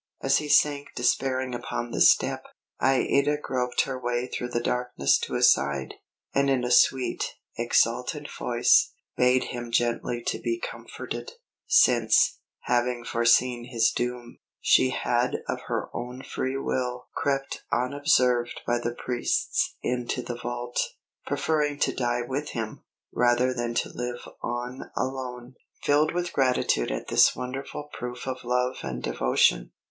As 0.23 0.39
he 0.39 0.49
sank 0.49 0.87
despairing 0.95 1.53
upon 1.53 1.91
the 1.91 2.01
step, 2.01 2.45
Aïda 2.81 3.39
groped 3.39 3.81
her 3.81 3.99
way 3.99 4.25
through 4.25 4.49
the 4.49 4.59
darkness 4.59 5.19
to 5.19 5.35
his 5.35 5.53
side; 5.53 5.93
and 6.33 6.49
in 6.49 6.63
a 6.63 6.71
sweet, 6.71 7.35
exultant 7.55 8.27
voice, 8.31 8.93
bade 9.15 9.43
him 9.43 9.69
gently 9.71 10.23
to 10.25 10.39
be 10.41 10.59
comforted, 10.59 11.33
since, 11.67 12.39
having 12.61 13.05
foreseen 13.05 13.65
his 13.65 13.91
doom, 13.91 14.39
she 14.59 14.89
had 14.89 15.43
of 15.47 15.61
her 15.67 15.87
own 15.93 16.23
free 16.23 16.57
will 16.57 17.05
crept 17.13 17.61
unobserved 17.71 18.59
by 18.65 18.79
the 18.79 18.95
priests 18.95 19.75
into 19.83 20.23
the 20.23 20.39
vault, 20.41 20.79
preferring 21.27 21.77
to 21.77 21.93
die 21.93 22.23
with 22.23 22.49
him, 22.53 22.83
rather 23.13 23.53
than 23.53 23.75
to 23.75 23.91
live 23.93 24.27
on 24.41 24.89
alone. 24.97 25.53
Filled 25.83 26.11
with 26.15 26.33
gratitude 26.33 26.89
at 26.91 27.09
this 27.09 27.35
wonderful 27.35 27.91
proof 27.93 28.25
of 28.27 28.43
love 28.43 28.77
and 28.81 29.03
devotion. 29.03 29.71